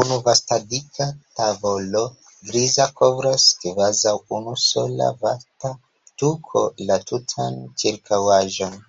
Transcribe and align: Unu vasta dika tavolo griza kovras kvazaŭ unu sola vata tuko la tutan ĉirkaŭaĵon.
Unu 0.00 0.16
vasta 0.26 0.56
dika 0.74 1.06
tavolo 1.38 2.02
griza 2.50 2.86
kovras 3.00 3.46
kvazaŭ 3.64 4.12
unu 4.38 4.54
sola 4.66 5.08
vata 5.26 5.72
tuko 6.24 6.64
la 6.92 7.00
tutan 7.12 7.58
ĉirkaŭaĵon. 7.84 8.80